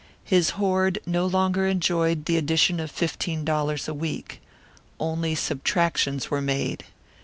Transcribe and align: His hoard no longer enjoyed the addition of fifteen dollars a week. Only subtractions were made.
His 0.23 0.49
hoard 0.57 0.97
no 1.05 1.27
longer 1.27 1.67
enjoyed 1.67 2.25
the 2.25 2.35
addition 2.35 2.79
of 2.79 2.89
fifteen 2.89 3.45
dollars 3.45 3.87
a 3.87 3.93
week. 3.93 4.41
Only 4.99 5.35
subtractions 5.35 6.31
were 6.31 6.41
made. 6.41 6.85